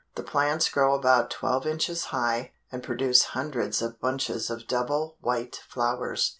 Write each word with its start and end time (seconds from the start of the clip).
The 0.15 0.23
plants 0.23 0.67
grow 0.67 0.95
about 0.95 1.29
twelve 1.29 1.67
inches 1.67 2.05
high, 2.05 2.53
and 2.71 2.81
produce 2.81 3.21
hundreds 3.37 3.83
of 3.83 3.99
bunches 3.99 4.49
of 4.49 4.65
double 4.65 5.15
white 5.21 5.57
flowers. 5.69 6.29